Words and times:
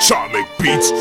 Charlie 0.00 0.46
Beats. 0.58 0.92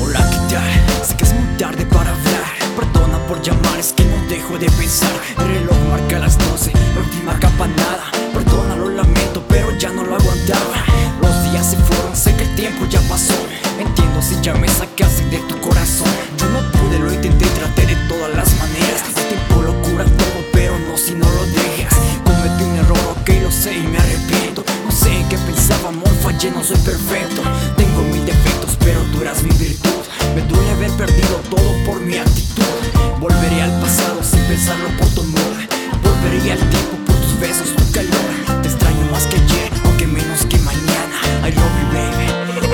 Hola, 0.00 0.20
¿qué 0.30 0.54
tal? 0.54 1.04
Sé 1.04 1.16
que 1.16 1.24
es 1.24 1.34
muy 1.34 1.56
tarde 1.56 1.84
para 1.86 2.10
hablar. 2.10 2.44
Perdona 2.76 3.18
por 3.26 3.42
llamar, 3.42 3.78
es 3.80 3.92
que 3.92 4.04
no 4.04 4.16
dejo 4.28 4.56
de 4.58 4.70
pensar. 4.70 5.10
El 5.38 5.48
reloj 5.48 5.76
marca 5.90 6.20
las 6.20 6.38
12, 6.38 6.72
la 6.72 7.00
última 7.00 7.38
campanada. 7.40 8.12
Perdona, 8.32 8.76
lo 8.76 8.88
lamento, 8.90 9.42
pero 9.48 9.76
ya 9.76 9.90
no 9.90 10.04
lo 10.04 10.14
aguantaba. 10.14 10.84
Los 11.20 11.50
días 11.50 11.70
se 11.70 11.76
fueron, 11.76 12.14
sé 12.14 12.36
que 12.36 12.44
el 12.44 12.54
tiempo 12.54 12.86
ya 12.86 13.00
pasó. 13.08 13.34
Entiendo 13.80 14.22
si 14.22 14.40
ya 14.40 14.54
me 14.54 14.68
sacaste 14.68 15.24
de 15.24 15.38
tu 15.48 15.58
corazón. 15.60 16.27
Mi 32.08 32.16
actitud. 32.16 32.64
Volveré 33.20 33.62
al 33.62 33.80
pasado 33.80 34.22
sin 34.22 34.40
pensarlo 34.44 34.88
por 34.96 35.08
tu 35.08 35.20
amor. 35.20 35.56
Volvería 36.02 36.54
al 36.54 36.70
tiempo 36.70 36.96
por 37.06 37.16
tus 37.16 37.38
besos, 37.38 37.76
tu 37.76 37.92
calor. 37.92 38.62
Te 38.62 38.68
extraño 38.68 39.04
más 39.12 39.26
que 39.26 39.36
ayer, 39.36 39.70
aunque 39.84 40.06
menos 40.06 40.46
que 40.46 40.58
mañana. 40.58 41.16
I 41.44 41.52
love 41.52 41.74
you, 41.80 41.86
baby. 41.92 42.26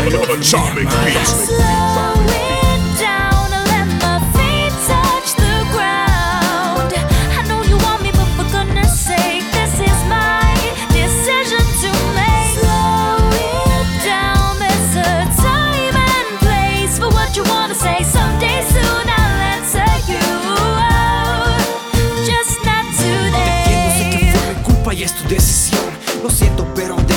I 0.07 0.11
love 0.11 0.41
you, 0.41 0.75
mi 0.77 1.94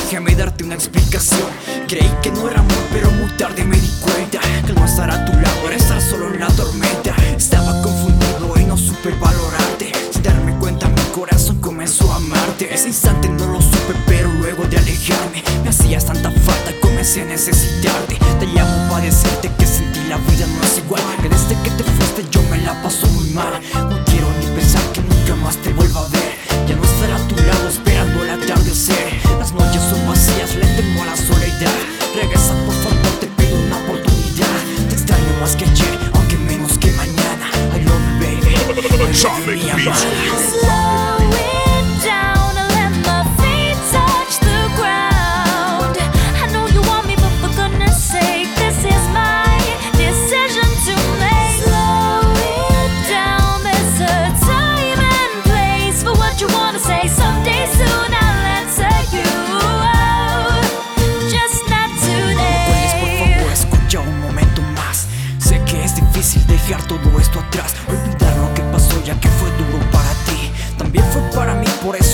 déjame 0.10 0.36
darte 0.36 0.64
una 0.64 0.76
explicación. 0.76 1.50
Creí 1.86 2.10
que 2.22 2.32
no 2.32 2.50
era 2.50 2.62
amor, 2.62 2.84
pero 2.94 3.12
muy 3.12 3.30
tarde 3.32 3.66
me 3.66 3.76
di 3.76 3.90
cuenta 4.00 4.40
que 4.66 4.72
no 4.72 4.86
estar 4.86 5.12
a 5.12 5.26
tu 5.26 5.34
lado 5.34 5.68
era 5.68 5.76
estar 5.76 6.02
solo 6.02 6.34
en 6.34 6.40
la 6.40 6.48
tormenta. 6.48 7.14
Estaba 7.36 7.82
confundido 7.82 8.54
y 8.58 8.64
no 8.64 8.78
supe 8.78 9.10
valorarte. 9.20 9.92
Sin 10.12 10.24
darme 10.24 10.58
cuenta, 10.60 10.88
mi 10.88 11.02
corazón 11.14 11.60
comenzó 11.60 12.10
a 12.14 12.18
amarte. 12.18 12.74
Ese 12.74 12.88
instante 12.88 13.28
no 13.28 13.48
lo 13.48 13.62
supe, 13.62 13.94
pero 14.06 14.32
luego 14.32 14.64
de 14.64 14.78
alejarme, 14.78 15.44
me 15.62 15.70
hacías 15.70 16.06
tanta 16.06 16.32
falta, 16.32 16.72
comencé 16.82 17.24
a 17.24 17.26
necesitarte. 17.26 18.18
Te 18.40 18.46
llamo 18.46 18.90
para 18.90 19.04
decirte 19.04 19.52
que 19.60 19.68
sin 19.68 19.97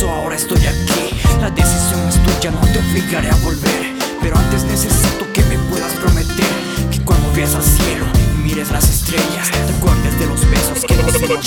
ahora 0.09 0.35
estoy 0.35 0.65
aquí. 0.65 1.21
La 1.39 1.49
decisión 1.49 2.07
es 2.07 2.15
tuya, 2.23 2.51
no 2.51 2.61
te 2.61 2.79
obligaré 2.79 3.29
a 3.29 3.35
volver. 3.37 3.93
Pero 4.23 4.37
antes 4.37 4.63
necesito 4.63 5.25
que 5.33 5.43
me 5.43 5.57
puedas 5.69 5.91
prometer 5.93 6.45
Que 6.89 6.99
cuando 7.01 7.29
veas 7.33 7.53
al 7.55 7.63
cielo 7.63 8.05
y 8.15 8.41
mires 8.41 8.71
las 8.71 8.89
estrellas 8.89 9.51
Te 9.51 9.73
acuerdes 9.77 10.17
de 10.17 10.27
los 10.27 10.49
besos 10.49 10.85
que 10.87 10.95
nos 10.95 11.13
dimos 11.19 11.45